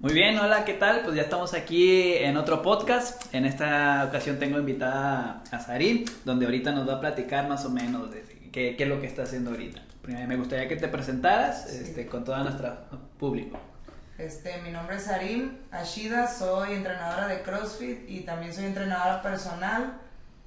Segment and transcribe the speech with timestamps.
[0.00, 1.00] Muy bien, hola, ¿qué tal?
[1.02, 3.34] Pues ya estamos aquí en otro podcast.
[3.34, 7.70] En esta ocasión tengo invitada a Sarín, donde ahorita nos va a platicar más o
[7.70, 9.82] menos de qué, qué es lo que está haciendo ahorita.
[10.00, 12.76] Primero, me gustaría que te presentaras este, con todo nuestro
[13.18, 13.58] público.
[14.18, 19.94] Este, mi nombre es Sarim Ashida, soy entrenadora de CrossFit y también soy entrenadora personal.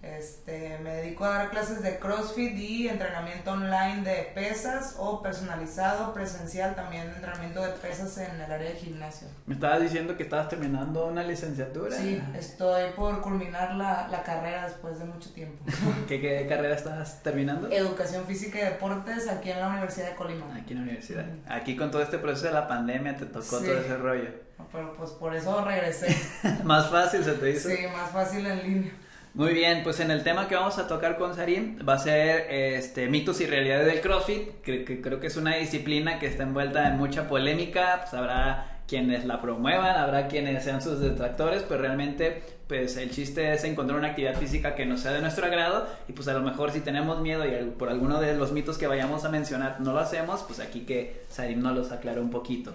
[0.02, 6.12] Este, me dedico a dar clases de CrossFit y entrenamiento online de pesas o personalizado,
[6.12, 9.28] presencial, también entrenamiento de pesas en el área de gimnasio.
[9.46, 11.96] Me estabas diciendo que estabas terminando una licenciatura.
[11.96, 15.64] Sí, estoy por culminar la, la carrera después de mucho tiempo.
[16.08, 17.70] ¿Qué, ¿Qué, carrera estás terminando?
[17.70, 20.56] Educación física y deportes aquí en la Universidad de Colima.
[20.56, 21.26] Aquí en la universidad.
[21.48, 24.30] Aquí con todo este proceso de la pandemia te tocó todo ese rollo.
[24.72, 26.16] Pero pues por eso regresé.
[26.64, 27.70] más fácil se te hizo.
[27.70, 28.92] Sí, más fácil en línea.
[29.34, 32.48] Muy bien, pues en el tema que vamos a tocar con Sarim va a ser
[32.52, 36.90] este, mitos y realidades del CrossFit, que, creo que es una disciplina que está envuelta
[36.90, 42.44] en mucha polémica, pues habrá quienes la promuevan, habrá quienes sean sus detractores, pero realmente
[42.68, 46.14] pues el chiste es encontrar una actividad física que nos sea de nuestro agrado y
[46.14, 49.24] pues a lo mejor si tenemos miedo y por alguno de los mitos que vayamos
[49.24, 52.74] a mencionar no lo hacemos, pues aquí que Sarim nos los aclare un poquito.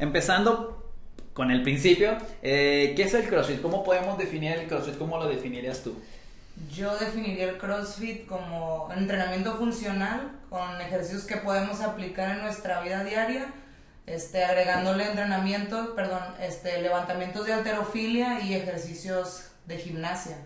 [0.00, 0.81] Empezando
[1.32, 3.62] con el principio, eh, ¿qué es el CrossFit?
[3.62, 4.98] ¿Cómo podemos definir el CrossFit?
[4.98, 5.94] ¿Cómo lo definirías tú?
[6.74, 13.02] Yo definiría el CrossFit como entrenamiento funcional con ejercicios que podemos aplicar en nuestra vida
[13.04, 13.46] diaria,
[14.06, 20.36] este, agregándole entrenamiento, perdón, este, levantamientos de alterofilia y ejercicios de gimnasia.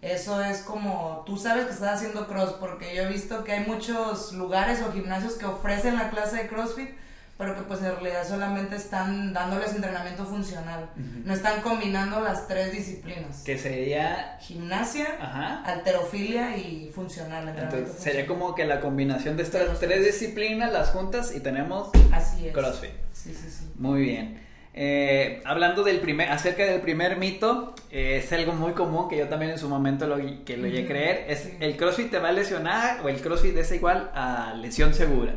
[0.00, 3.66] Eso es como, tú sabes que estás haciendo cross, porque yo he visto que hay
[3.66, 6.90] muchos lugares o gimnasios que ofrecen la clase de CrossFit,
[7.38, 10.88] pero que pues en realidad solamente están dándoles entrenamiento funcional.
[11.24, 13.42] No están combinando las tres disciplinas.
[13.44, 14.38] Que sería...
[14.40, 17.48] Gimnasia, alterofilia y funcional.
[17.48, 22.48] Entonces sería como que la combinación de estas tres disciplinas las juntas y tenemos Así
[22.48, 22.54] es.
[22.54, 22.90] CrossFit.
[23.12, 23.70] Sí, sí, sí.
[23.76, 24.46] Muy bien.
[24.78, 29.26] Eh, hablando del primer, acerca del primer mito, eh, es algo muy común que yo
[29.26, 32.28] también en su momento lo, que lo llegué a creer, es el CrossFit te va
[32.28, 35.34] a lesionar o el CrossFit es igual a lesión segura.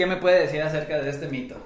[0.00, 1.56] ¿Qué me puede decir acerca de este mito?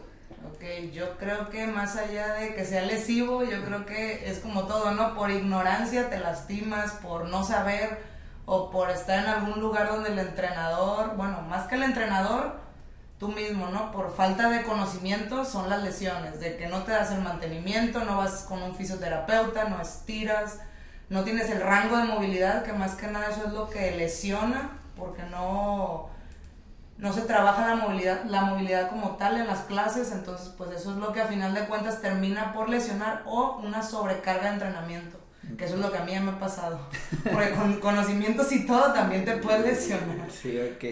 [0.52, 4.64] Ok, yo creo que más allá de que sea lesivo, yo creo que es como
[4.64, 5.14] todo, ¿no?
[5.14, 8.00] Por ignorancia te lastimas, por no saber
[8.44, 12.56] o por estar en algún lugar donde el entrenador, bueno, más que el entrenador,
[13.20, 13.92] tú mismo, ¿no?
[13.92, 18.16] Por falta de conocimiento son las lesiones, de que no te das el mantenimiento, no
[18.16, 20.58] vas con un fisioterapeuta, no estiras,
[21.08, 24.80] no tienes el rango de movilidad, que más que nada eso es lo que lesiona,
[24.96, 26.12] porque no
[26.98, 30.92] no se trabaja la movilidad, la movilidad como tal en las clases, entonces pues eso
[30.92, 35.18] es lo que a final de cuentas termina por lesionar o una sobrecarga de entrenamiento,
[35.58, 36.78] que eso es lo que a mí me ha pasado,
[37.32, 40.30] porque con conocimientos y todo también te puedes lesionar.
[40.30, 40.84] Sí, ok.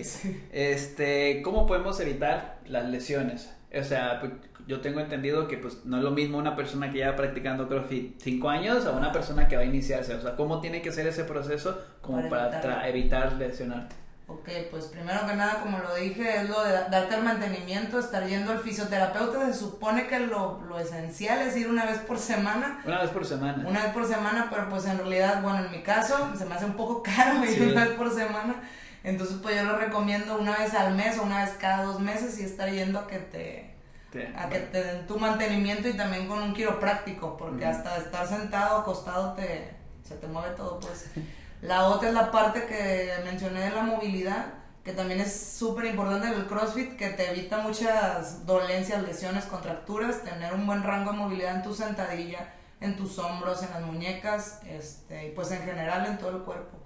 [0.52, 3.52] Este, ¿cómo podemos evitar las lesiones?
[3.74, 4.32] O sea, pues,
[4.66, 8.20] yo tengo entendido que pues no es lo mismo una persona que lleva practicando CrossFit
[8.20, 11.06] 5 años a una persona que va a iniciarse, o sea, ¿cómo tiene que ser
[11.06, 14.01] ese proceso como para, para evitar lesionarte?
[14.32, 18.26] Ok, pues primero que nada, como lo dije, es lo de darte el mantenimiento, estar
[18.26, 19.46] yendo al fisioterapeuta.
[19.46, 22.80] Se supone que lo, lo, esencial es ir una vez por semana.
[22.86, 23.62] Una vez por semana.
[23.68, 26.64] Una vez por semana, pero pues en realidad, bueno, en mi caso, se me hace
[26.64, 28.54] un poco caro ir una vez por semana.
[29.04, 32.38] Entonces, pues yo lo recomiendo una vez al mes o una vez cada dos meses
[32.38, 33.74] y estar yendo a que te,
[34.34, 38.78] a que te den tu mantenimiento y también con un quiropráctico, porque hasta estar sentado,
[38.78, 41.10] acostado, te, se te mueve todo, pues.
[41.62, 44.46] La otra es la parte que mencioné de la movilidad,
[44.82, 50.24] que también es súper importante en el CrossFit, que te evita muchas dolencias, lesiones, contracturas,
[50.24, 54.60] tener un buen rango de movilidad en tu sentadilla, en tus hombros, en las muñecas,
[54.66, 56.78] este, y pues en general en todo el cuerpo.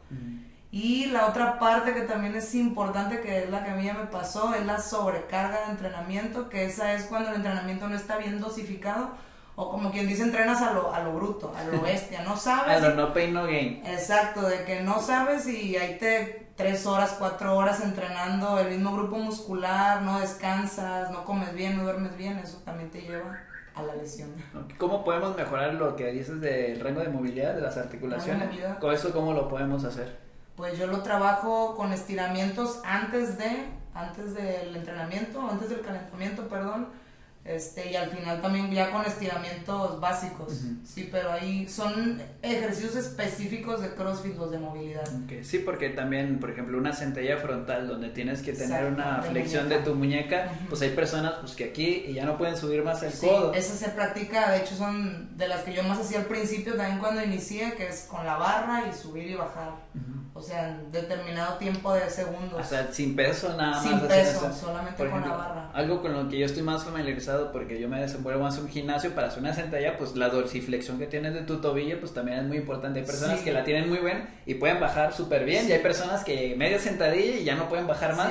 [0.70, 3.94] Y la otra parte que también es importante, que es la que a mí ya
[3.94, 8.19] me pasó, es la sobrecarga de entrenamiento, que esa es cuando el entrenamiento no está
[8.19, 9.12] bien dosificado
[9.58, 12.76] o como quien dice, entrenas a lo, a lo bruto, a lo bestia, no sabes.
[12.76, 13.82] a lo no pain, no gain.
[13.86, 18.92] Exacto, de que no sabes y ahí te tres horas, cuatro horas entrenando el mismo
[18.92, 23.38] grupo muscular, no descansas, no comes bien, no duermes bien, eso también te lleva
[23.74, 24.30] a la lesión.
[24.78, 28.48] ¿Cómo podemos mejorar lo que dices del rango de movilidad de las articulaciones?
[28.80, 30.18] ¿Con eso cómo lo podemos hacer?
[30.56, 36.88] Pues yo lo trabajo con estiramientos antes de, antes del entrenamiento, antes del calentamiento, perdón
[37.47, 43.81] este, y al final también ya con estiramientos básicos, sí, pero ahí son ejercicios específicos
[43.81, 45.09] de CrossFit, los de movilidad.
[45.43, 49.78] Sí, porque también, por ejemplo, una sentadilla frontal donde tienes que tener una flexión de
[49.78, 53.27] tu muñeca, pues hay personas pues que aquí ya no pueden subir más el sí,
[53.27, 53.53] codo.
[53.54, 56.98] Esa se practica, de hecho son de las que yo más hacía al principio, también
[56.98, 59.72] cuando inicié, que es con la barra y subir y bajar.
[60.34, 62.60] O sea, en determinado tiempo de segundos.
[62.60, 63.83] O sea, sin peso nada más.
[63.83, 65.71] Sin peso, solamente con la barra.
[65.72, 68.68] Algo con lo que yo estoy más familiarizado utilizado porque yo me desenvuelvo más un
[68.68, 72.38] gimnasio para hacer una sentadilla, pues la dorsiflexión que tienes de tu tobillo, pues también
[72.38, 73.00] es muy importante.
[73.00, 76.24] Hay personas que la tienen muy bien y pueden bajar súper bien, y hay personas
[76.24, 78.30] que media sentadilla y ya no pueden bajar más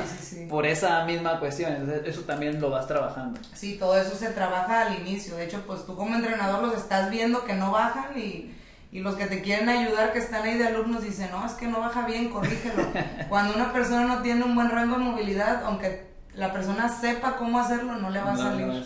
[0.50, 1.74] por esa misma cuestión.
[1.74, 3.40] Entonces, eso también lo vas trabajando.
[3.54, 5.36] Sí, todo eso se trabaja al inicio.
[5.36, 8.52] De hecho, pues tú como entrenador los estás viendo que no bajan y
[8.96, 11.68] y los que te quieren ayudar, que están ahí de alumnos, dicen, no, es que
[11.68, 12.82] no baja bien, corrígelo.
[13.30, 17.60] Cuando una persona no tiene un buen rango de movilidad, aunque la persona sepa cómo
[17.60, 18.86] hacerlo, no le va a salir.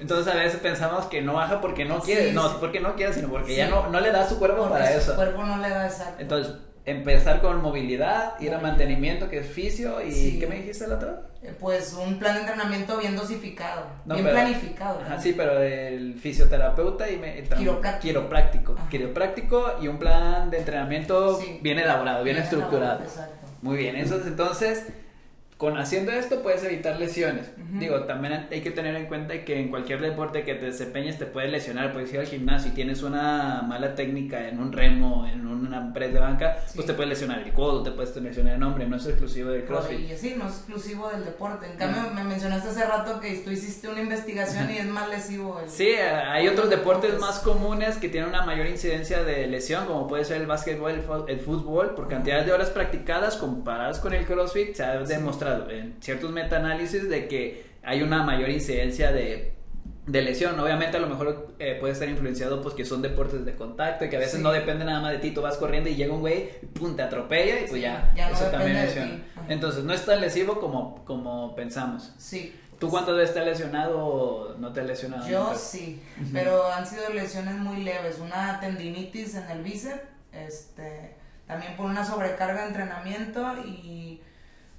[0.00, 3.28] Entonces a veces pensamos que no baja porque no quiere, no, porque no quiere, sino
[3.28, 5.12] porque ya no, no le da su cuerpo para eso.
[5.12, 6.20] Su cuerpo no le da exacto.
[6.20, 10.92] Entonces, empezar con movilidad, ir a mantenimiento, que es fisio, y ¿qué me dijiste el
[10.92, 11.22] otro?
[11.42, 15.00] Eh, pues un plan de entrenamiento bien dosificado, bien planificado.
[15.00, 18.76] Ajá, sí, pero el fisioterapeuta y me, quiropráctico.
[18.90, 23.00] Quiropráctico, y un plan de entrenamiento bien elaborado, bien, estructurado.
[23.60, 24.86] Muy bien, entonces, entonces
[25.58, 27.50] con haciendo esto puedes evitar lesiones.
[27.80, 31.26] Digo, también hay que tener en cuenta que en cualquier deporte que te desempeñes te
[31.26, 31.92] puedes lesionar.
[31.92, 36.14] Puedes ir al gimnasio y tienes una mala técnica en un remo, en una press
[36.14, 38.86] de banca, pues te puedes lesionar el codo, te puedes lesionar el hombro.
[38.86, 40.16] No es exclusivo del crossfit.
[40.16, 41.66] sí, no es exclusivo del deporte.
[41.66, 45.60] En cambio, me mencionaste hace rato que tú hiciste una investigación y es más lesivo.
[45.60, 45.68] El...
[45.68, 50.24] Sí, hay otros deportes más comunes que tienen una mayor incidencia de lesión, como puede
[50.24, 54.84] ser el básquetbol, el fútbol, por cantidad de horas practicadas comparadas con el crossfit, se
[54.84, 59.54] ha demostrado en ciertos metaanálisis de que hay una mayor incidencia de,
[60.06, 60.58] lesión.
[60.58, 64.08] Obviamente a lo mejor eh, puede estar influenciado pues que son deportes de contacto y
[64.08, 66.20] que a veces no depende nada más de ti, tú vas corriendo y llega un
[66.20, 69.22] güey, pum, te atropella y pues ya, eso también lesiona.
[69.48, 72.12] Entonces no es tan lesivo como, como pensamos.
[72.18, 72.54] Sí.
[72.78, 75.28] ¿Tú cuántas veces te has lesionado o no te has lesionado?
[75.28, 76.00] Yo sí,
[76.32, 78.20] pero han sido lesiones muy leves.
[78.20, 80.02] Una tendinitis en el bíceps,
[80.32, 81.16] este,
[81.46, 84.20] también por una sobrecarga de entrenamiento y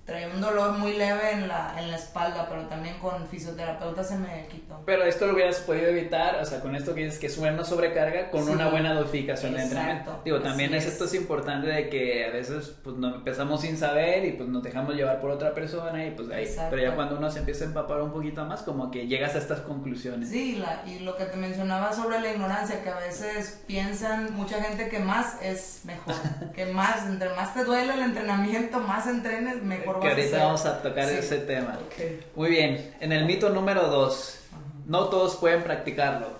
[0.10, 4.18] traía un dolor muy leve en la, en la espalda, pero también con fisioterapeuta se
[4.18, 4.82] me quitó.
[4.86, 7.64] Pero esto lo hubieras podido evitar, o sea, con esto que dices que suena una
[7.64, 10.22] sobrecarga, con una buena dosificación de entrenamiento.
[10.26, 14.26] Digo, también es, esto es importante de que a veces pues no, empezamos sin saber
[14.26, 17.30] y pues nos dejamos llevar por otra persona y pues ahí, pero ya cuando uno
[17.30, 20.30] se empieza a empapar un poquito más, como que llegas a estas conclusiones.
[20.30, 24.62] Sí, la, y lo que te mencionaba sobre la ignorancia, que a veces piensan mucha
[24.62, 26.16] gente que más es mejor,
[26.56, 30.81] que más, entre más te duele el entrenamiento, más entrenes, mejor que ahorita vamos a
[30.81, 31.80] tocar ese tema.
[32.36, 34.40] Muy bien, en el mito número 2,
[34.88, 36.40] no todos pueden practicarlo.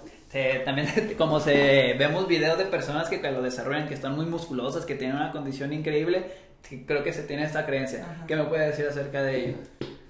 [0.65, 4.95] también como se vemos videos de personas que, lo desarrollan, que están muy musculosas, que
[4.95, 6.25] tienen una condición increíble,
[6.85, 8.23] creo que se tiene esta creencia.
[8.27, 9.57] ¿Qué me puede decir acerca de ello?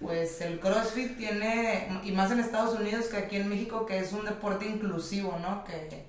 [0.01, 4.13] Pues el CrossFit tiene, y más en Estados Unidos que aquí en México, que es
[4.13, 5.65] un deporte inclusivo, ¿no?
[5.65, 6.05] Que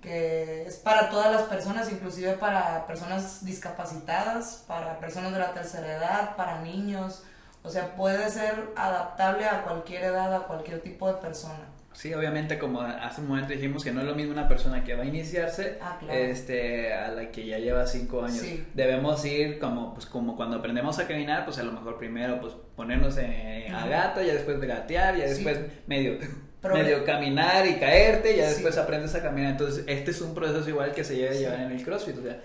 [0.00, 5.96] que es para todas las personas, inclusive para personas discapacitadas, para personas de la tercera
[5.96, 7.24] edad, para niños.
[7.62, 11.66] O sea, puede ser adaptable a cualquier edad, a cualquier tipo de persona.
[11.96, 14.94] Sí, obviamente, como hace un momento dijimos que no es lo mismo una persona que
[14.94, 18.44] va a iniciarse ah, este, a la que ya lleva cinco años.
[18.74, 22.52] Debemos ir como, pues, como cuando aprendemos a caminar, pues a lo mejor primero pues
[22.76, 26.18] ponernos en, a gato, ya después de gatear, ya después medio
[26.62, 29.52] medio caminar y caerte, ya después aprendes a caminar.
[29.52, 32.18] Entonces, este es un proceso igual que se debe llevar en el CrossFit.
[32.18, 32.40] O sea,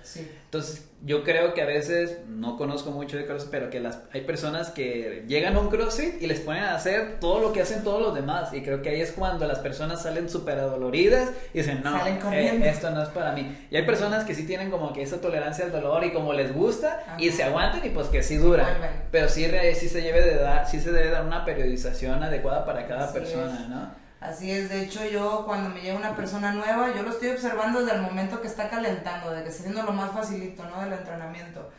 [0.46, 4.22] Entonces, yo creo que a veces, no conozco mucho de CrossFit, pero que las, hay
[4.22, 7.84] personas que llegan a un CrossFit y les ponen a hacer todo lo que hacen
[7.84, 8.54] todos los demás.
[8.54, 12.62] Y creo que ahí es cuando las personas salen súper adoloridas y dicen, no, eh,
[12.66, 13.58] esto no es para mí.
[13.72, 16.54] Y hay personas que sí tienen como que esa tolerancia al dolor y como les
[16.54, 18.68] gusta y se aguantan y pues que sí duran.
[19.12, 22.88] Pero sí, sí se debe de dar, sí se debe dar una periodización adecuada para
[22.88, 24.02] cada persona, ¿no?
[24.22, 27.84] Así es, de hecho yo cuando me llega una persona nueva, yo lo estoy observando
[27.84, 30.80] desde el momento que está calentando, de que está haciendo lo más facilito, ¿no?
[30.82, 31.72] Del entrenamiento.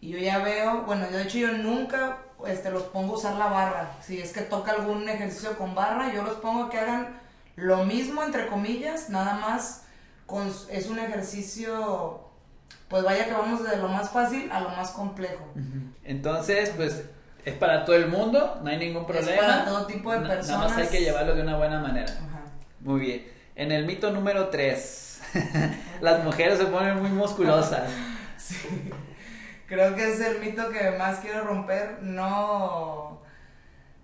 [0.00, 2.16] Y yo ya veo, bueno, de hecho yo nunca
[2.46, 3.98] este, los pongo a usar la barra.
[4.00, 7.20] Si es que toca algún ejercicio con barra, yo los pongo que hagan
[7.56, 9.84] lo mismo, entre comillas, nada más
[10.70, 12.20] es un ejercicio,
[12.88, 15.44] pues vaya que vamos de lo más fácil a lo más complejo.
[16.02, 17.02] Entonces, pues
[17.44, 19.30] es para todo el mundo, no hay ningún problema.
[19.32, 20.48] Es para todo tipo de personas.
[20.48, 22.12] Nada más hay que llevarlo de una buena manera.
[22.80, 23.26] Muy bien.
[23.54, 25.20] En el mito número 3,
[26.00, 27.90] las mujeres se ponen muy musculosas.
[28.36, 28.90] sí.
[29.66, 31.98] Creo que es el mito que más quiero romper.
[32.02, 33.22] No,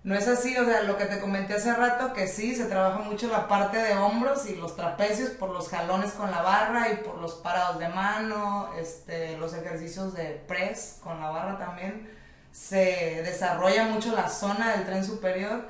[0.03, 0.57] no es así.
[0.57, 3.77] O sea, lo que te comenté hace rato, que sí, se trabaja mucho la parte
[3.77, 7.79] de hombros y los trapecios por los jalones con la barra y por los parados
[7.79, 12.16] de mano, este, los ejercicios de press con la barra también
[12.57, 15.67] se desarrolla mucho la zona del tren superior,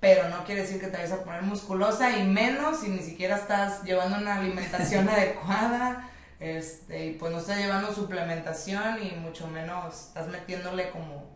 [0.00, 3.36] pero no quiere decir que te vayas a poner musculosa y menos si ni siquiera
[3.36, 6.08] estás llevando una alimentación adecuada,
[6.40, 11.30] este, y pues no estás llevando suplementación y mucho menos estás metiéndole como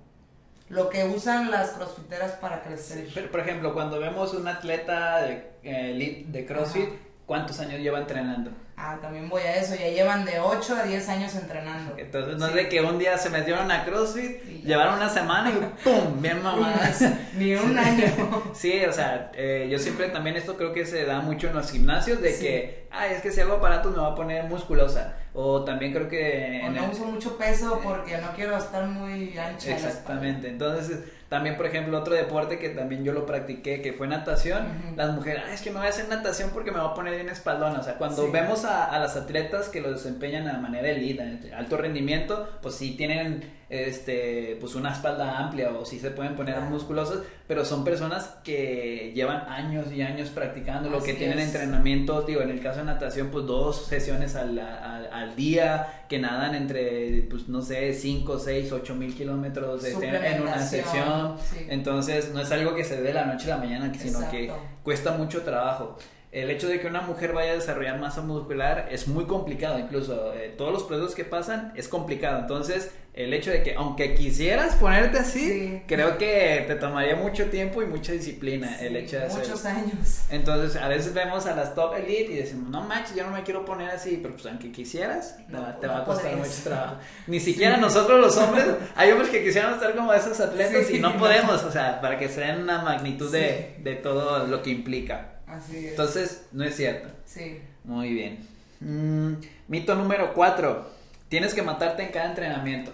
[0.69, 3.07] lo que usan las crossfiteras para crecer.
[3.15, 6.89] pero, por ejemplo, cuando vemos un atleta de, eh, de CrossFit,
[7.27, 8.51] ¿cuántos años lleva entrenando?
[8.79, 11.95] Ah, también voy a eso, ya llevan de 8 a 10 años entrenando.
[11.97, 15.55] Entonces, no es de que un día se metieron a CrossFit, llevaron una semana y
[15.83, 16.21] ¡pum!
[16.21, 17.03] Bien mamadas.
[17.39, 18.05] Ni un año.
[18.55, 21.73] sí, o sea, eh, yo siempre también esto creo que se da mucho en los
[21.73, 25.17] gimnasios, de que, ay, es que si hago aparatos me va a poner musculosa.
[25.39, 26.63] O también creo que...
[26.67, 29.75] O no uso mucho peso porque no quiero estar muy ancha.
[29.75, 34.67] Exactamente, entonces también, por ejemplo, otro deporte que también yo lo practiqué, que fue natación,
[34.97, 37.29] las mujeres, es que me voy a hacer natación porque me va a poner bien
[37.29, 37.81] espaldona.
[37.81, 41.77] O sea, cuando vemos a, a, las atletas que lo desempeñan de manera elite, alto
[41.77, 47.19] rendimiento, pues sí tienen este, pues una espalda amplia o si se pueden poner musculosas,
[47.49, 52.51] pero son personas que llevan años y años practicando, lo que tienen entrenamientos, digo, en
[52.51, 57.61] el caso de natación, pues dos sesiones al, al, día, que nadan entre, pues no
[57.61, 61.37] sé, 5, 6, 8 mil kilómetros en una sesión,
[61.69, 64.53] entonces no es algo que se dé de la noche a la mañana, sino que
[64.85, 65.99] cuesta mucho trabajo
[66.37, 70.35] el hecho de que una mujer vaya a desarrollar masa muscular es muy complicado, incluso
[70.35, 72.41] eh, todos los procesos que pasan es complicado.
[72.41, 77.83] Entonces, el hecho de que aunque quisieras ponerte así, creo que te tomaría mucho tiempo
[77.83, 80.25] y mucha disciplina el hecho de Muchos años.
[80.29, 83.43] Entonces, a veces vemos a las top elite y decimos, no manches, yo no me
[83.43, 85.39] quiero poner así, pero pues aunque quisieras,
[85.81, 86.97] te va a costar mucho trabajo.
[87.27, 91.17] Ni siquiera nosotros los hombres, hay hombres que quisieran estar como esos atletas y no
[91.17, 95.36] podemos, o sea, para que se den una magnitud de, de todo lo que implica.
[95.47, 95.91] Así es.
[95.91, 97.09] Entonces, no es cierto.
[97.25, 97.61] Sí.
[97.85, 98.47] Muy bien.
[98.81, 99.35] Mm,
[99.69, 100.91] mito número cuatro.
[101.29, 102.93] Tienes que matarte en cada entrenamiento.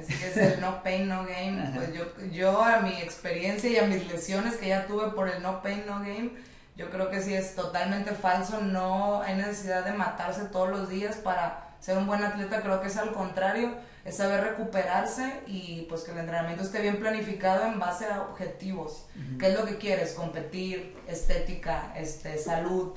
[0.00, 1.62] Así que es el no pain, no game.
[1.74, 5.42] Pues yo, yo a mi experiencia y a mis lesiones que ya tuve por el
[5.42, 6.30] no pain, no game,
[6.76, 8.60] yo creo que sí es totalmente falso.
[8.60, 12.62] No hay necesidad de matarse todos los días para ser un buen atleta.
[12.62, 13.74] Creo que es al contrario
[14.06, 19.06] es saber recuperarse y pues que el entrenamiento esté bien planificado en base a objetivos.
[19.38, 20.12] ¿Qué es lo que quieres?
[20.12, 22.92] Competir, estética, este, salud,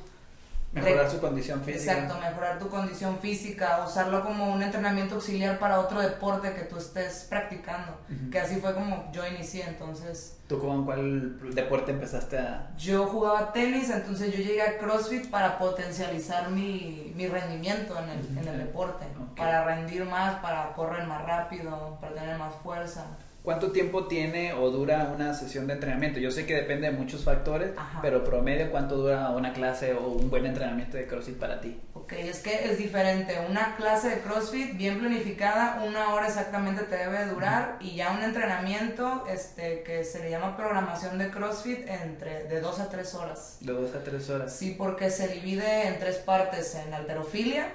[0.71, 1.93] Mejorar su condición física.
[1.93, 6.77] Exacto, mejorar tu condición física, usarlo como un entrenamiento auxiliar para otro deporte que tú
[6.77, 7.97] estés practicando.
[8.31, 10.37] Que así fue como yo inicié, entonces.
[10.47, 12.71] ¿Tú con cuál deporte empezaste a...?
[12.77, 18.37] Yo jugaba tenis, entonces yo llegué a CrossFit para potencializar mi, mi rendimiento en el,
[18.37, 19.05] en el deporte.
[19.35, 23.05] Para rendir más, para correr más rápido, para tener más fuerza.
[23.49, 26.19] ¿Cuánto tiempo tiene o dura una sesión de entrenamiento?
[26.19, 30.29] Yo sé que depende de muchos factores, pero promedio, ¿cuánto dura una clase o un
[30.29, 31.81] buen entrenamiento de CrossFit para ti?
[31.95, 33.39] Ok, es que es diferente.
[33.49, 38.21] Una clase de CrossFit bien planificada, una hora exactamente te debe durar y ya un
[38.21, 43.57] entrenamiento este, que se le llama programación de CrossFit entre de dos a tres horas.
[43.61, 44.55] De dos a tres horas.
[44.55, 47.71] Sí, porque se divide en tres partes, en alterofilia,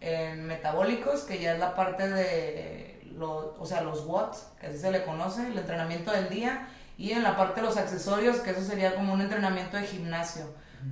[0.00, 4.90] en metabólicos, que ya es la parte de o sea, los watts, que así se
[4.90, 6.68] le conoce, el entrenamiento del día,
[6.98, 10.44] y en la parte de los accesorios, que eso sería como un entrenamiento de gimnasio.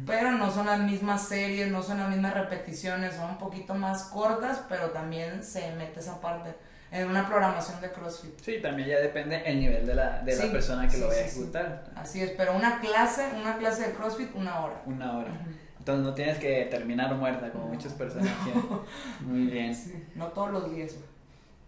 [0.06, 4.04] Pero no son las mismas series, no son las mismas repeticiones, son un poquito más
[4.04, 6.54] cortas, pero también se mete esa parte
[6.90, 8.40] en una programación de CrossFit.
[8.40, 11.24] Sí, también ya depende el nivel de la, de la persona que lo vaya a
[11.24, 11.84] ejecutar.
[11.96, 14.82] Así es, pero una clase, una clase de CrossFit, una hora.
[14.86, 15.30] Una hora.
[15.78, 18.62] Entonces no tienes que terminar muerta como muchas personas quieren.
[19.20, 19.76] Muy bien.
[20.14, 20.94] no todos los días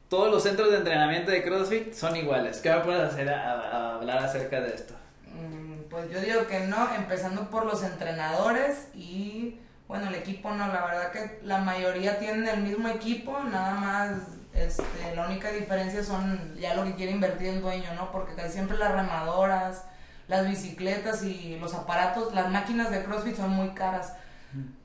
[0.08, 2.58] todos los centros de entrenamiento de CrossFit son iguales.
[2.58, 4.94] ¿Qué me puedes hacer a, hablar acerca de esto?
[5.34, 9.58] Mm, pues yo digo que no, empezando por los entrenadores y
[9.88, 14.10] bueno, el equipo no, la verdad que la mayoría tienen el mismo equipo, nada más
[14.52, 18.10] este, la única diferencia son ya lo que quiere invertir el dueño, ¿no?
[18.10, 19.84] Porque casi siempre las remadoras,
[20.28, 24.14] las bicicletas y los aparatos, las máquinas de CrossFit son muy caras.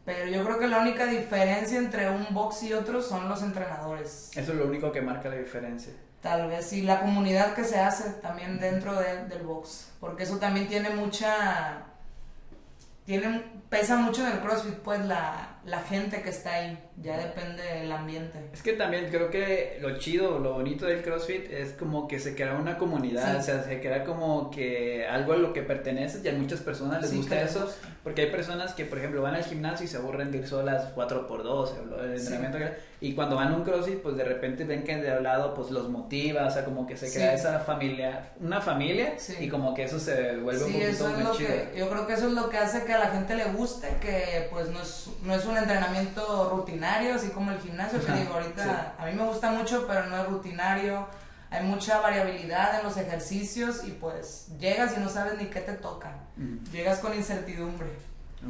[0.06, 4.32] Pero yo creo que la única diferencia entre un box y otro son los entrenadores.
[4.36, 5.94] Eso es lo único que marca la diferencia.
[6.22, 9.92] Tal vez, y la comunidad que se hace también dentro del box.
[10.00, 11.84] Porque eso también tiene mucha.
[13.06, 17.62] Tiene, pesa mucho en el CrossFit, pues la, la gente que está ahí, ya depende
[17.62, 18.40] del ambiente.
[18.54, 22.36] Es que también creo que lo chido, lo bonito del CrossFit es como que se
[22.36, 26.30] crea una comunidad, o sea, se crea como que algo a lo que perteneces y
[26.30, 27.72] a muchas personas les gusta eso,
[28.04, 30.96] porque hay personas que, por ejemplo, van al gimnasio y se aburren de ir solas
[30.96, 32.58] 4x2, el entrenamiento
[33.04, 35.72] y cuando van a un CrossFit, pues de repente ven que de al lado, pues
[35.72, 39.86] los motiva, o sea, como que se crea esa familia, una familia, y como que
[39.86, 41.50] eso se vuelve un poquito muy chido.
[41.76, 44.48] yo creo que eso es lo que hace que a la gente le guste, que
[44.52, 48.96] pues no es, no es un entrenamiento rutinario, así como el gimnasio, que digo, ahorita
[48.98, 51.08] a mí me gusta mucho, pero no es rutinario.
[51.50, 55.74] Hay mucha variabilidad en los ejercicios y pues llegas y no sabes ni qué te
[55.74, 56.16] toca.
[56.72, 57.88] Llegas con incertidumbre.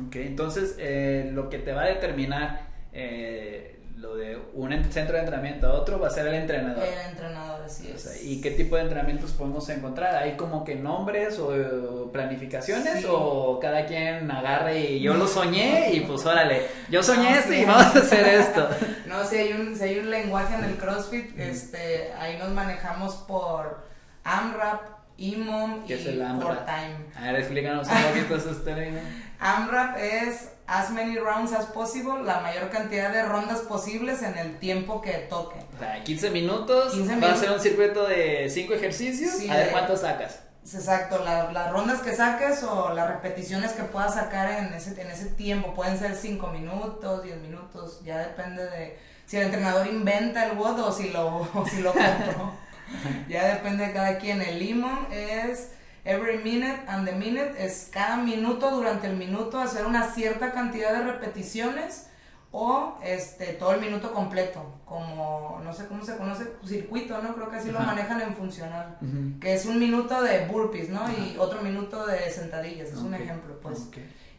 [0.07, 5.19] Ok, entonces eh, lo que te va a determinar eh, lo de un centro de
[5.19, 6.83] entrenamiento a otro va a ser el entrenador.
[6.83, 8.23] El entrenador, así es.
[8.23, 10.15] ¿Y qué tipo de entrenamientos podemos encontrar?
[10.15, 15.99] ¿Hay como que nombres o planificaciones o cada quien agarre y yo lo soñé y
[16.07, 18.69] pues órale, yo soñé esto y vamos a hacer esto?
[19.11, 23.15] No, si hay un, si hay un lenguaje en el CrossFit, este, ahí nos manejamos
[23.15, 23.83] por
[24.23, 26.65] AMRAP, IMOM y AMRAP?
[26.65, 26.95] Time.
[27.15, 29.03] A ver, explícanos un poquito esos términos.
[29.39, 34.57] AMRAP es as many rounds as possible, la mayor cantidad de rondas posibles en el
[34.57, 35.59] tiempo que toque.
[35.75, 40.01] O sea, 15 minutos, va a ser un circuito de 5 ejercicios, a ver cuántos
[40.01, 40.39] sacas.
[40.63, 45.25] Exacto, las rondas que saques o las repeticiones que puedas sacar en ese, en ese
[45.25, 50.57] tiempo, pueden ser 5 minutos, 10 minutos, ya depende de si el entrenador inventa el
[50.57, 52.53] WOD o si lo, o si lo compró.
[53.29, 54.41] ya depende de cada quien.
[54.41, 55.71] El limón es
[56.03, 60.93] Every minute and the minute es cada minuto durante el minuto hacer una cierta cantidad
[60.93, 62.07] de repeticiones
[62.51, 67.35] o este todo el minuto completo, como no sé cómo se conoce, circuito, ¿no?
[67.35, 68.97] Creo que así lo manejan en funcional,
[69.39, 71.01] que es un minuto de burpees, ¿no?
[71.11, 73.87] Y otro minuto de sentadillas, es un ejemplo, pues.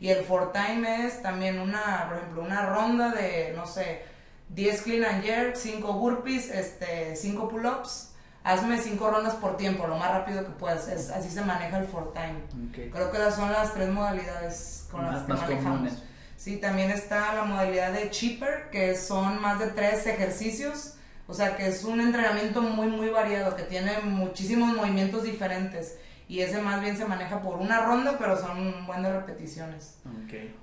[0.00, 4.02] Y el four time es también una, por ejemplo, una ronda de no sé,
[4.48, 8.11] 10 clean and jerk, 5 burpees, este 5 pull-ups
[8.44, 10.88] hazme cinco rondas por tiempo, lo más rápido que puedas.
[10.88, 12.90] Es, así se maneja el for time.
[12.90, 15.92] Creo que esas son las tres modalidades con las que manejamos.
[16.36, 20.94] Sí, también está la modalidad de cheaper, que son más de tres ejercicios.
[21.28, 25.98] O sea, que es un entrenamiento muy, muy variado, que tiene muchísimos movimientos diferentes.
[26.28, 29.98] Y ese más bien se maneja por una ronda, pero son buenas repeticiones.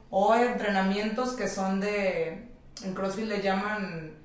[0.09, 2.50] O entrenamientos que son de,
[2.83, 4.18] en CrossFit le llaman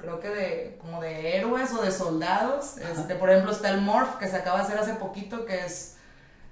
[0.00, 2.76] creo que de como de héroes o de soldados.
[2.78, 5.96] Este, por ejemplo, está el Morph que se acaba de hacer hace poquito, que es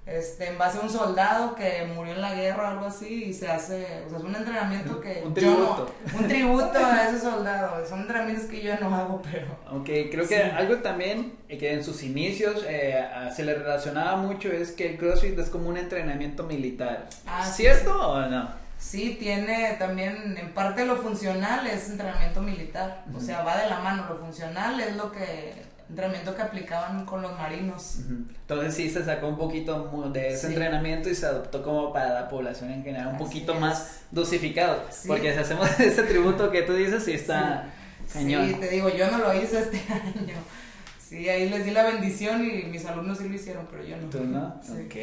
[0.09, 3.33] este, en base a un soldado que murió en la guerra o algo así, y
[3.33, 5.21] se hace, o sea, es un entrenamiento que...
[5.23, 5.93] Un tributo.
[6.17, 9.47] un tributo a ese soldado, son entrenamientos que yo no hago, pero...
[9.71, 14.71] Ok, creo que algo también que en sus inicios eh, se le relacionaba mucho es
[14.71, 17.07] que el CrossFit es como un entrenamiento militar.
[17.27, 18.49] Ah, ¿Cierto o no?
[18.79, 23.79] Sí, tiene también, en parte lo funcional es entrenamiento militar, o sea, va de la
[23.79, 25.53] mano, lo funcional es lo que,
[25.89, 27.99] entrenamiento que aplicaban con los marinos.
[28.07, 32.29] Entonces sí se sacó un poquito de ese entrenamiento y se adoptó como para la
[32.29, 37.03] población en general, un poquito más dosificado, porque si hacemos ese tributo que tú dices,
[37.03, 37.67] sí está
[38.13, 38.47] cañón.
[38.47, 40.35] Sí, te digo, yo no lo hice este año.
[40.99, 44.09] Sí, ahí les di la bendición y mis alumnos sí lo hicieron, pero yo no.
[44.09, 44.61] ¿Tú no?
[44.85, 44.95] Ok.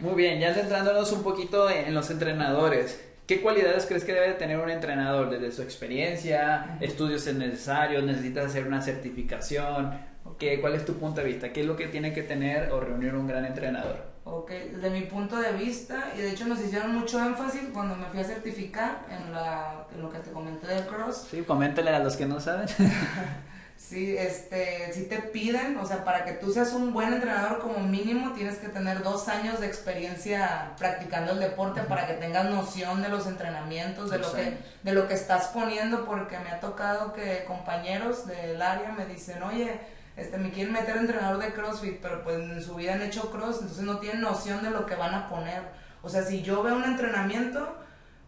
[0.00, 3.00] Muy bien, ya centrándonos un poquito en los entrenadores.
[3.26, 6.76] ¿Qué cualidades crees que debe tener un entrenador desde su experiencia?
[6.80, 8.02] ¿Estudios es necesarios?
[8.02, 9.92] ¿Necesitas hacer una certificación?
[10.38, 11.52] ¿Qué, ¿Cuál es tu punto de vista?
[11.52, 14.12] ¿Qué es lo que tiene que tener o reunir un gran entrenador?
[14.24, 18.06] Ok, desde mi punto de vista, y de hecho nos hicieron mucho énfasis cuando me
[18.06, 21.28] fui a certificar en, la, en lo que te comenté del cross.
[21.30, 22.66] Sí, coméntale a los que no saben.
[23.82, 27.80] Sí, este, si te piden, o sea, para que tú seas un buen entrenador como
[27.80, 33.02] mínimo tienes que tener dos años de experiencia practicando el deporte para que tengas noción
[33.02, 37.12] de los entrenamientos, de lo, que, de lo que estás poniendo, porque me ha tocado
[37.12, 39.80] que compañeros del área me dicen, oye,
[40.16, 43.56] este, me quieren meter entrenador de CrossFit, pero pues en su vida han hecho cross,
[43.62, 45.62] entonces no tienen noción de lo que van a poner.
[46.02, 47.76] O sea, si yo veo un entrenamiento,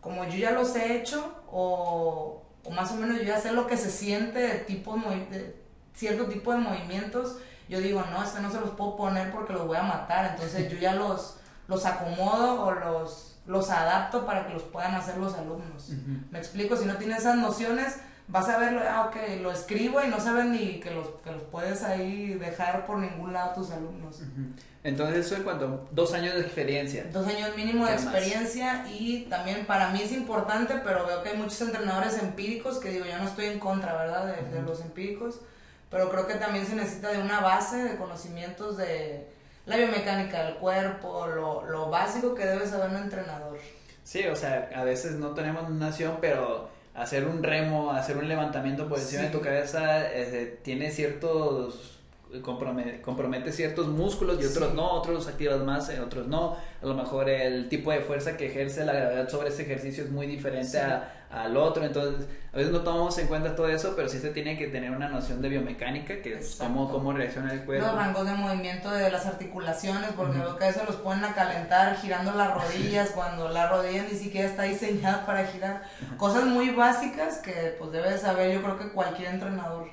[0.01, 3.67] como yo ya los he hecho, o, o más o menos yo ya sé lo
[3.67, 4.97] que se siente de, tipo
[5.31, 5.57] de
[5.95, 9.67] cierto tipo de movimientos, yo digo, no, esto no se los puedo poner porque los
[9.67, 11.37] voy a matar, entonces yo ya los,
[11.69, 15.91] los acomodo o los, los adapto para que los puedan hacer los alumnos.
[16.31, 17.97] Me explico, si no tienes esas nociones,
[18.29, 21.43] vas a verlo, ah, ok, lo escribo y no sabes ni que los, que los
[21.43, 24.21] puedes ahí dejar por ningún lado tus alumnos.
[24.83, 27.07] Entonces eso es cuando dos años de experiencia.
[27.13, 31.37] Dos años mínimo de experiencia y también para mí es importante, pero veo que hay
[31.37, 34.35] muchos entrenadores empíricos que digo, yo no estoy en contra, ¿verdad?
[34.35, 35.41] De, los empíricos,
[35.91, 39.29] pero creo que también se necesita de una base de conocimientos de
[39.67, 43.59] la biomecánica del cuerpo, lo, lo básico que debe saber un entrenador.
[44.03, 48.89] Sí, o sea, a veces no tenemos nación, pero hacer un remo, hacer un levantamiento
[48.89, 51.94] por encima de tu cabeza, eh, tiene ciertos
[52.43, 56.57] compromete, compromete ciertos músculos y otros no, otros los activas más, eh, otros no.
[56.83, 60.11] A lo mejor el tipo de fuerza que ejerce la gravedad sobre ese ejercicio es
[60.11, 60.79] muy diferente
[61.31, 61.85] al otro.
[61.85, 64.91] Entonces, a veces no tomamos en cuenta todo eso, pero sí se tiene que tener
[64.91, 67.87] una noción de biomecánica, que es cómo, cómo reacciona el cuerpo.
[67.87, 71.35] Los rangos de movimiento de las articulaciones, porque uh que a veces los ponen a
[71.35, 75.83] calentar girando las rodillas cuando la rodilla ni siquiera está diseñada para girar.
[76.17, 79.89] Cosas muy básicas que pues debe saber yo creo que cualquier entrenador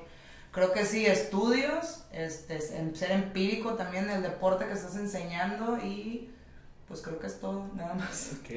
[0.52, 6.28] creo que sí, estudios, este, ser empírico también del deporte que estás enseñando y
[6.86, 8.32] pues creo que es todo, nada más.
[8.38, 8.50] Ok.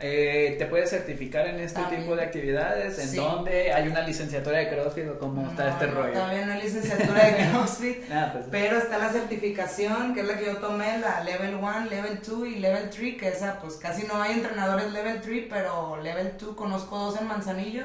[0.00, 2.98] Eh, ¿Te puedes certificar en este tipo de actividades?
[2.98, 3.70] ¿En dónde?
[3.70, 6.14] ¿Hay una licenciatura de CrossFit o cómo está este rollo?
[6.14, 10.46] No hay licenciatura de CrossFit, ah, pues pero está la certificación, que es la que
[10.46, 14.22] yo tomé, la Level 1, Level 2 y Level 3, que esa pues casi no
[14.22, 17.84] hay entrenadores Level 3, pero Level 2 conozco dos en Manzanillo.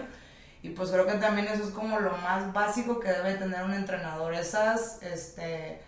[0.63, 3.73] Y pues creo que también eso es como lo más básico que debe tener un
[3.73, 4.33] entrenador.
[4.33, 5.79] Esas, este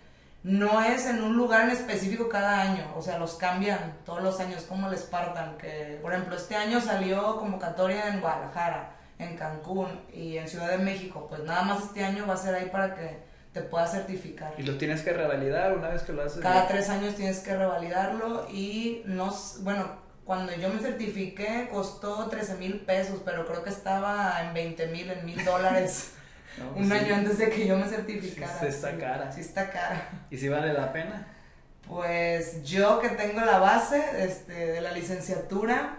[0.44, 4.40] no es en un lugar en específico cada año, o sea, los cambian todos los
[4.40, 10.00] años, como el Spartan, que por ejemplo este año salió convocatoria en Guadalajara, en Cancún
[10.14, 12.96] y en Ciudad de México, pues nada más este año va a ser ahí para
[12.96, 13.20] que
[13.52, 14.54] te puedas certificar.
[14.58, 16.42] ¿Y lo tienes que revalidar una vez que lo haces?
[16.42, 19.88] Cada tres años tienes que revalidarlo y no, bueno,
[20.30, 25.10] cuando yo me certifiqué costó 13 mil pesos, pero creo que estaba en 20 mil,
[25.10, 26.12] en mil dólares.
[26.76, 28.60] un año antes de que yo me certificara.
[28.60, 29.32] Sí, está cara.
[29.32, 30.08] Sí está cara.
[30.30, 31.26] ¿Y si vale la pena?
[31.88, 35.98] Pues yo que tengo la base este, de la licenciatura,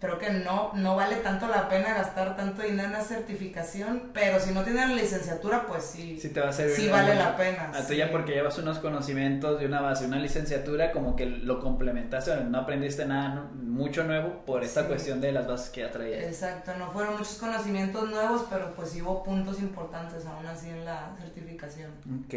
[0.00, 4.38] creo que no, no vale tanto la pena gastar tanto dinero en la certificación, pero
[4.38, 7.36] si no tienes la licenciatura, pues sí, sí, te va a servir sí vale la
[7.36, 7.72] pena.
[7.74, 12.36] A ya porque llevas unos conocimientos de una base, una licenciatura, como que lo complementaste,
[12.44, 16.24] no aprendiste nada mucho nuevo por esta cuestión de las bases que ya traías.
[16.24, 20.84] Exacto, no fueron muchos conocimientos nuevos, pero pues sí hubo puntos importantes aún así en
[20.84, 21.90] la certificación.
[22.24, 22.34] Ok,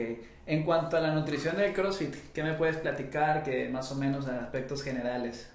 [0.48, 4.28] en cuanto a la nutrición del CrossFit, ¿qué me puedes platicar que más o menos
[4.28, 5.50] en aspectos generales?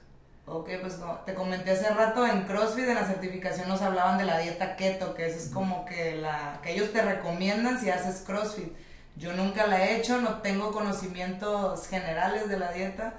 [0.49, 4.39] Ok, pues te comenté hace rato en CrossFit, en la certificación nos hablaban de la
[4.39, 8.73] dieta keto, que esa es como que la que ellos te recomiendan si haces CrossFit.
[9.17, 13.15] Yo nunca la he hecho, no tengo conocimientos generales de la dieta,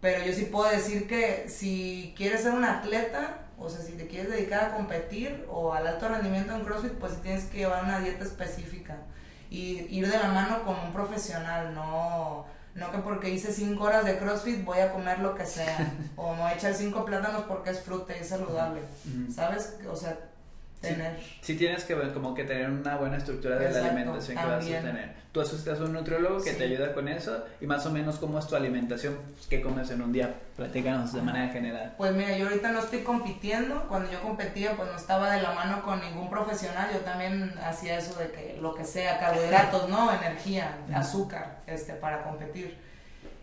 [0.00, 4.06] pero yo sí puedo decir que si quieres ser un atleta, o sea, si te
[4.06, 7.82] quieres dedicar a competir o al alto rendimiento en CrossFit, pues sí tienes que llevar
[7.82, 8.96] una dieta específica
[9.50, 14.04] y ir de la mano con un profesional, no no que porque hice 5 horas
[14.04, 15.92] de CrossFit voy a comer lo que sea.
[16.16, 18.82] o me voy a echar 5 plátanos porque es fruta y es saludable.
[19.34, 19.76] ¿Sabes?
[19.90, 20.29] O sea,
[20.80, 21.20] tener.
[21.40, 24.80] Sí, tienes que como que tener una buena estructura de la alimentación que vas a
[24.80, 25.20] tener.
[25.32, 28.38] Tú asocias a un nutriólogo que te ayuda con eso y más o menos cómo
[28.38, 29.16] es tu alimentación,
[29.48, 30.34] qué comes en un día.
[30.56, 31.94] Platícanos de manera general.
[31.96, 33.86] Pues mira, yo ahorita no estoy compitiendo.
[33.88, 36.90] Cuando yo competía, pues no estaba de la mano con ningún profesional.
[36.92, 40.12] Yo también hacía eso de que lo que sea, carbohidratos, ¿no?
[40.12, 42.89] Energía, azúcar, este, para competir.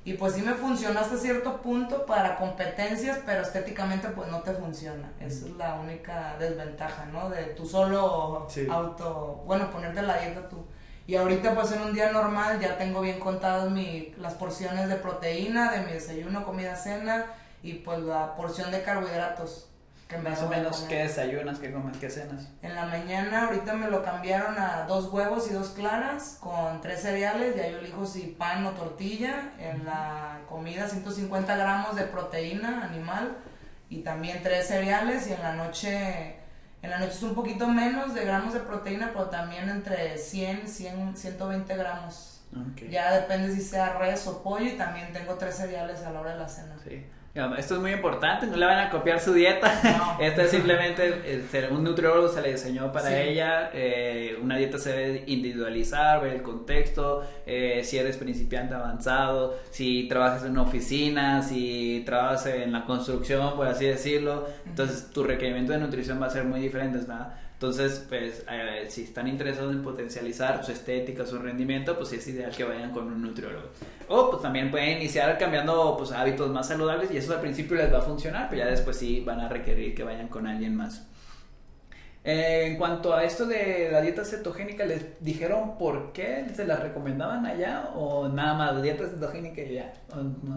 [0.08, 4.54] Y pues sí me funcionó hasta cierto punto para competencias, pero estéticamente pues no te
[4.54, 5.12] funciona.
[5.20, 7.30] Esa es la única desventaja, ¿no?
[7.30, 10.66] De tú solo auto, bueno, ponerte la dieta tú.
[11.08, 14.96] Y ahorita pues en un día normal ya tengo bien contadas mi, las porciones de
[14.96, 17.26] proteína, de mi desayuno, comida, cena
[17.62, 19.68] y pues la porción de carbohidratos.
[20.24, 22.48] Más o menos, ¿qué desayunas, qué comes, qué cenas?
[22.62, 27.02] En la mañana, ahorita me lo cambiaron a dos huevos y dos claras con tres
[27.02, 29.52] cereales, ya yo elijo si pan o tortilla.
[29.60, 33.36] En la comida, 150 gramos de proteína animal
[33.90, 35.28] y también tres cereales.
[35.28, 36.38] Y en la noche,
[36.82, 40.70] en la noche es un poquito menos de gramos de proteína, pero también entre 100,
[40.70, 42.46] 100 120 gramos.
[42.90, 46.32] Ya depende si sea res o pollo y también tengo tres cereales a la hora
[46.32, 46.78] de la cena.
[46.82, 47.06] Sí.
[47.34, 50.18] Esto es muy importante, no le van a copiar su dieta.
[50.20, 53.70] Esto es simplemente, un nutriólogo se le diseñó para ella.
[53.74, 60.08] Eh, una dieta se debe individualizar, ver el contexto, eh, si eres principiante avanzado, si
[60.08, 64.48] trabajas en una oficina, si trabajas en la construcción, por así decirlo.
[64.66, 67.34] Entonces, tu requerimiento de nutrición va a ser muy diferente, ¿verdad?
[67.60, 72.56] Entonces, pues, eh, si están interesados en potencializar su estética, su rendimiento, pues es ideal
[72.56, 73.70] que vayan con un nutriólogo.
[74.10, 77.92] O pues también pueden iniciar cambiando pues, hábitos más saludables y eso al principio les
[77.92, 81.08] va a funcionar, pero ya después sí van a requerir que vayan con alguien más.
[82.28, 86.76] Eh, en cuanto a esto de la dieta cetogénica, ¿les dijeron por qué se la
[86.76, 89.94] recomendaban allá o nada más dieta cetogénica y ya?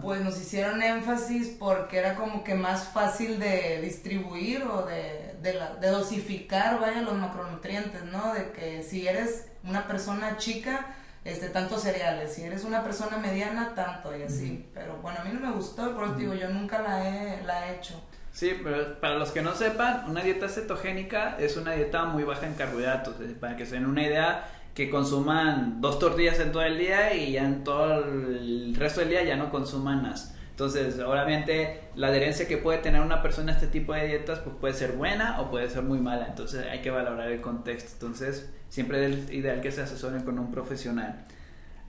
[0.01, 5.87] Pues nos hicieron énfasis porque era como que más fácil de distribuir o de, de,
[5.87, 8.33] dosificar, vaya, los macronutrientes, ¿no?
[8.33, 13.73] De que si eres una persona chica, este, tantos cereales, si eres una persona mediana,
[13.75, 14.69] tanto y así.
[14.73, 17.67] Pero bueno, a mí no me gustó, por eso digo, yo nunca la he, la
[17.67, 17.93] he hecho.
[18.31, 22.47] Sí, pero para los que no sepan, una dieta cetogénica es una dieta muy baja
[22.47, 23.15] en carbohidratos.
[23.39, 27.33] Para que se den una idea, que consuman dos tortillas en todo el día y
[27.33, 30.35] ya en todo el resto del día ya no consuman más.
[30.51, 34.55] Entonces, obviamente, la adherencia que puede tener una persona a este tipo de dietas pues
[34.59, 36.27] puede ser buena o puede ser muy mala.
[36.27, 37.93] Entonces, hay que valorar el contexto.
[37.93, 41.25] Entonces, siempre es ideal que se asesoren con un profesional.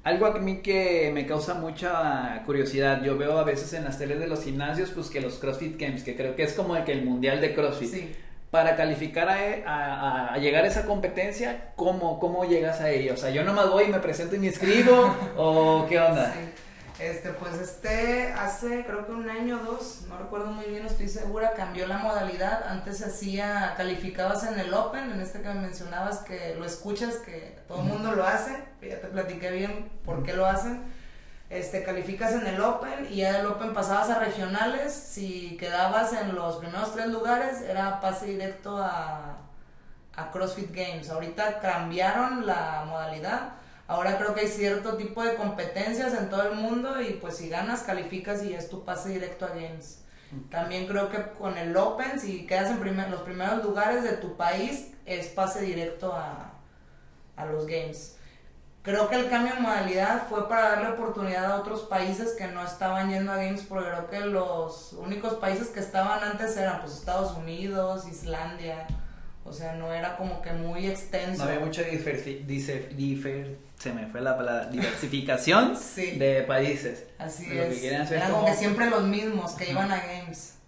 [0.04, 4.18] Algo a mí que me causa mucha curiosidad, yo veo a veces en las teles
[4.18, 6.92] de los gimnasios, pues que los CrossFit Games, que creo que es como el que
[6.92, 8.16] el mundial de CrossFit.
[8.50, 13.14] Para calificar a, llegar a esa competencia, ¿cómo, ¿cómo llegas a ello?
[13.14, 16.34] O sea, yo nomás voy y me presento y me inscribo, o qué onda?
[17.02, 21.08] Este, pues este, hace creo que un año o dos, no recuerdo muy bien, estoy
[21.08, 22.62] segura, cambió la modalidad.
[22.68, 27.16] Antes se hacía, calificabas en el Open, en este que me mencionabas que lo escuchas,
[27.16, 30.80] que todo el mundo lo hace, ya te platiqué bien por qué lo hacen.
[31.50, 34.92] Este, calificas en el Open y ya del Open pasabas a regionales.
[34.92, 39.38] Si quedabas en los primeros tres lugares, era pase directo a,
[40.14, 41.10] a CrossFit Games.
[41.10, 43.54] Ahorita cambiaron la modalidad
[43.86, 47.48] Ahora creo que hay cierto tipo de competencias en todo el mundo y pues si
[47.48, 50.02] ganas calificas y es tu pase directo a Games.
[50.50, 54.36] También creo que con el Open, si quedas en primer, los primeros lugares de tu
[54.36, 56.54] país, es pase directo a,
[57.36, 58.16] a los Games.
[58.82, 62.64] Creo que el cambio de modalidad fue para darle oportunidad a otros países que no
[62.64, 66.94] estaban yendo a Games, porque creo que los únicos países que estaban antes eran pues
[66.94, 68.86] Estados Unidos, Islandia,
[69.44, 71.44] o sea, no era como que muy extenso.
[71.44, 77.04] No había mucha difer se me fue la diversificación de países.
[77.18, 77.82] Así es.
[77.82, 80.58] Eran como que siempre los mismos que iban a Games.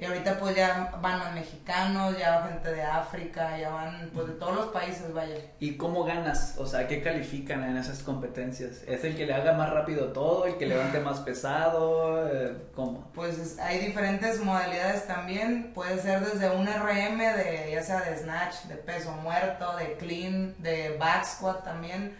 [0.00, 4.26] Y ahorita pues ya van los mexicanos, ya va gente de África, ya van pues
[4.26, 5.36] de todos los países, vaya.
[5.60, 6.56] ¿Y cómo ganas?
[6.58, 8.82] O sea, ¿qué califican en esas competencias?
[8.88, 12.28] ¿Es el que le haga más rápido todo, el que levante más pesado?
[12.28, 13.08] Eh, ¿Cómo?
[13.14, 15.72] Pues hay diferentes modalidades también.
[15.74, 20.54] Puede ser desde un RM de ya sea de snatch, de peso muerto, de clean,
[20.58, 22.16] de back squat también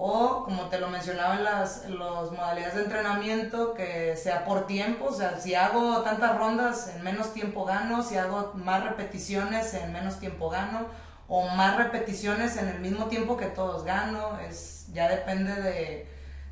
[0.00, 5.06] o como te lo mencionaba en las los modalidades de entrenamiento que sea por tiempo,
[5.06, 9.92] o sea, si hago tantas rondas en menos tiempo gano, si hago más repeticiones en
[9.92, 10.86] menos tiempo gano
[11.26, 16.06] o más repeticiones en el mismo tiempo que todos gano, es ya depende de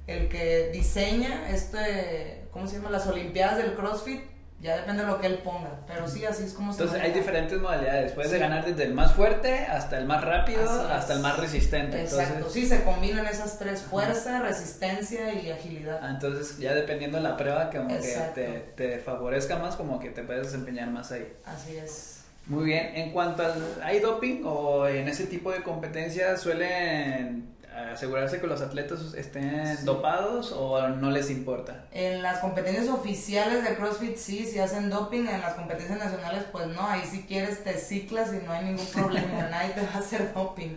[0.09, 2.91] el que diseña este, ¿cómo se llama?
[2.91, 4.23] Las olimpiadas del CrossFit
[4.67, 7.13] ya depende de lo que él ponga, pero sí, así es como se Entonces hay
[7.13, 11.39] diferentes modalidades, puedes ganar desde el más fuerte hasta el más rápido, hasta el más
[11.39, 12.03] resistente.
[12.03, 16.01] Exacto, sí, se combinan esas tres, fuerza, resistencia y agilidad.
[16.03, 20.11] Ah, entonces ya dependiendo de la prueba, como que te, te, favorezca más, como que
[20.11, 21.33] te puedes desempeñar más ahí.
[21.45, 22.25] Así es.
[22.47, 27.55] Muy bien, en cuanto al, ¿hay doping o en ese tipo de competencias suelen
[27.93, 31.87] asegurarse que los atletas estén dopados o no les importa?
[31.93, 36.67] En las competencias oficiales de CrossFit sí, si hacen doping, en las competencias nacionales pues
[36.69, 39.99] no, ahí si quieres te ciclas y no hay ningún problema, nadie te va a
[39.99, 40.77] hacer doping.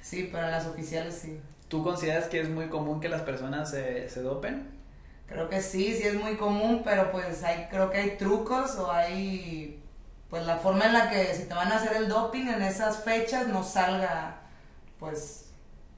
[0.00, 1.40] Sí, pero en las oficiales sí.
[1.68, 4.68] ¿Tú consideras que es muy común que las personas se, se dopen?
[5.26, 8.92] Creo que sí, sí es muy común, pero pues hay, creo que hay trucos o
[8.92, 9.80] hay
[10.28, 13.04] pues la forma en la que si te van a hacer el doping en esas
[13.04, 14.40] fechas no salga
[14.98, 15.43] pues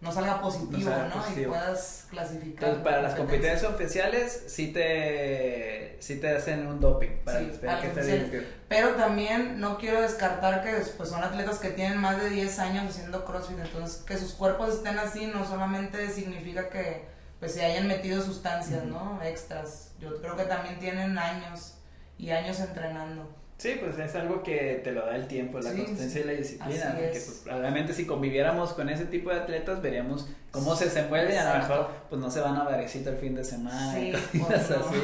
[0.00, 1.40] no salga positivo, ¿no?
[1.40, 2.64] Y puedas clasificar.
[2.64, 8.00] Entonces, para las competencias oficiales sí te, sí te hacen un doping para sí, que
[8.00, 12.58] esté Pero también no quiero descartar que pues, son atletas que tienen más de 10
[12.58, 17.04] años haciendo CrossFit, entonces que sus cuerpos estén así no solamente significa que
[17.40, 19.20] pues se hayan metido sustancias, ¿no?
[19.22, 19.92] Extras.
[19.98, 21.74] Yo creo que también tienen años
[22.18, 23.34] y años entrenando.
[23.58, 26.92] Sí, pues es algo que te lo da el tiempo, la constancia y la disciplina.
[26.92, 31.38] porque pues, probablemente si conviviéramos con ese tipo de atletas veríamos cómo se desenvuelven y
[31.38, 34.70] a lo mejor pues no se van a barecito el fin de semana y cosas
[34.70, 34.98] así.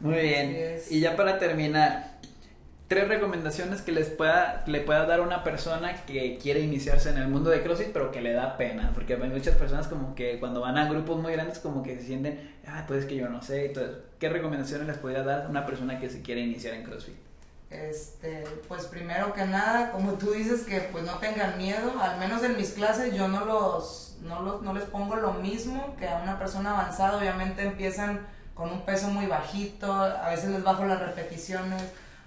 [0.00, 0.78] Muy bien.
[0.88, 2.18] Y ya para terminar,
[2.88, 7.28] tres recomendaciones que les pueda, le pueda dar una persona que quiere iniciarse en el
[7.28, 10.62] mundo de CrossFit, pero que le da pena, porque hay muchas personas como que cuando
[10.62, 13.42] van a grupos muy grandes como que se sienten, ah, pues es que yo no
[13.42, 16.82] sé, entonces, ¿qué recomendaciones les podría dar a una persona que se quiere iniciar en
[16.82, 17.29] CrossFit?
[17.70, 22.42] Este, pues primero que nada, como tú dices, que pues no tengan miedo, al menos
[22.42, 26.16] en mis clases yo no los, no los, no les pongo lo mismo que a
[26.16, 31.00] una persona avanzada, obviamente empiezan con un peso muy bajito, a veces les bajo las
[31.00, 31.80] repeticiones,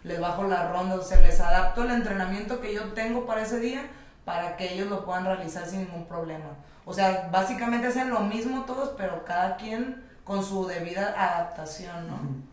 [0.04, 3.60] les bajo las rondas, o sea, les adapto el entrenamiento que yo tengo para ese
[3.60, 3.86] día
[4.24, 6.56] para que ellos lo puedan realizar sin ningún problema.
[6.86, 12.53] O sea, básicamente hacen lo mismo todos, pero cada quien con su debida adaptación, ¿no?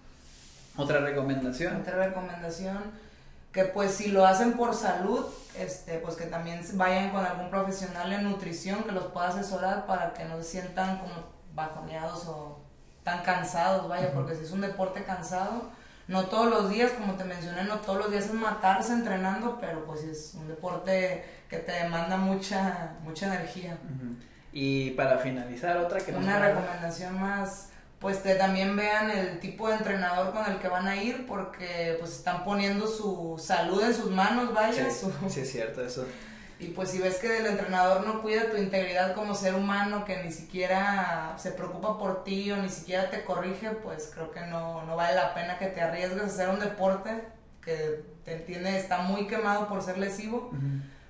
[0.80, 1.76] Otra recomendación.
[1.76, 2.78] Otra recomendación,
[3.52, 5.26] que pues si lo hacen por salud,
[5.58, 10.12] este, pues que también vayan con algún profesional en nutrición que los pueda asesorar para
[10.12, 11.12] que no se sientan como
[11.54, 12.60] bajoneados o
[13.02, 15.70] tan cansados, vaya, porque si es un deporte cansado,
[16.06, 19.84] no todos los días, como te mencioné, no todos los días es matarse entrenando, pero
[19.84, 23.78] pues es un deporte que te demanda mucha, mucha energía.
[24.52, 27.69] Y para finalizar, otra que Una recomendación más
[28.00, 31.96] pues te también vean el tipo de entrenador con el que van a ir porque
[32.00, 34.90] pues están poniendo su salud en sus manos, vaya.
[34.90, 36.06] Sí, sí es cierto eso.
[36.58, 40.22] Y pues si ves que el entrenador no cuida tu integridad como ser humano, que
[40.22, 44.82] ni siquiera se preocupa por ti o ni siquiera te corrige, pues creo que no,
[44.84, 47.22] no vale la pena que te arriesgues a hacer un deporte
[47.62, 50.50] que te entiende, está muy quemado por ser lesivo.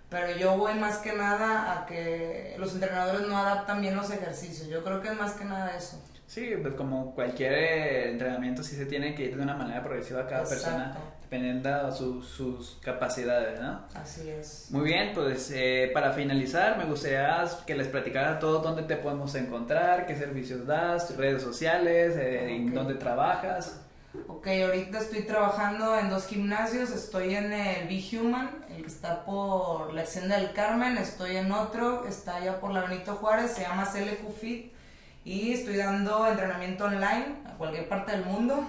[0.09, 4.69] Pero yo voy más que nada a que los entrenadores no adaptan bien los ejercicios.
[4.69, 6.03] Yo creo que es más que nada eso.
[6.31, 10.21] Sí, pues como cualquier eh, entrenamiento sí se tiene que ir de una manera progresiva
[10.21, 13.81] a cada persona, dependiendo de sus capacidades, ¿no?
[13.95, 14.69] Así es.
[14.71, 19.35] Muy bien, pues eh, para finalizar me gustaría que les platicara todo dónde te podemos
[19.35, 23.81] encontrar, qué servicios das, redes sociales, eh, dónde trabajas.
[24.29, 29.25] Ok, ahorita estoy trabajando en dos gimnasios, estoy en el Be Human, el que está
[29.25, 33.63] por la Hacienda del Carmen, estoy en otro, está allá por la Benito Juárez, se
[33.63, 34.80] llama CLQ Fit
[35.25, 38.69] y estoy dando entrenamiento online a cualquier parte del mundo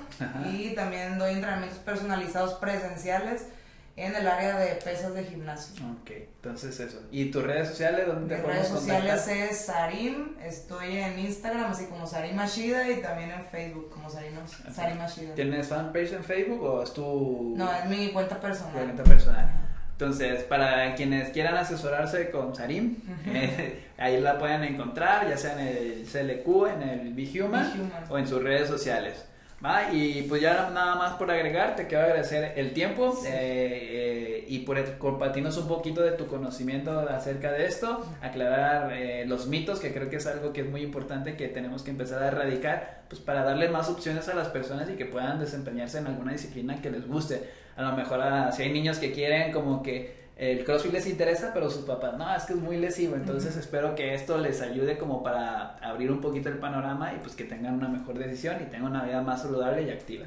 [0.51, 3.47] y también doy entrenamientos personalizados presenciales
[3.95, 5.85] en el área de pesas de gimnasio.
[6.01, 7.01] Ok, entonces eso.
[7.11, 8.07] ¿Y tus redes sociales?
[8.07, 13.01] ¿Dónde te Mis redes sociales es Sarim, estoy en Instagram así como Sarim Ashida y
[13.01, 14.33] también en Facebook como Sarim,
[14.73, 15.35] Sarim Ashida.
[15.35, 17.53] ¿Tienes fanpage en Facebook o es tu...?
[17.55, 18.73] No, es mi cuenta personal.
[18.73, 19.70] cuenta personal.
[20.01, 22.95] Entonces, para quienes quieran asesorarse con Sarim,
[23.27, 28.27] eh, ahí la pueden encontrar, ya sea en el CLQ, en el Bihuman o en
[28.27, 29.23] sus redes sociales.
[29.63, 29.93] ¿va?
[29.93, 34.59] Y pues ya nada más por agregar, te quiero agradecer el tiempo eh, eh, y
[34.61, 38.91] por compartirnos un poquito de tu conocimiento acerca de esto, aclarar
[39.27, 42.23] los mitos, que creo que es algo que es muy importante que tenemos que empezar
[42.23, 46.07] a erradicar, pues para darle más opciones a las personas y que puedan desempeñarse en
[46.07, 49.81] alguna disciplina que les guste a lo mejor ah, si hay niños que quieren como
[49.81, 53.55] que el CrossFit les interesa, pero sus papás, no, es que es muy lesivo, entonces
[53.57, 57.43] espero que esto les ayude como para abrir un poquito el panorama y pues que
[57.43, 60.25] tengan una mejor decisión y tengan una vida más saludable y activa.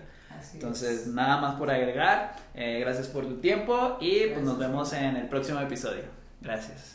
[0.53, 5.17] entonces, nada más por agregar, eh, gracias por tu tiempo y pues nos vemos en
[5.17, 6.05] el próximo episodio.
[6.41, 6.94] Gracias.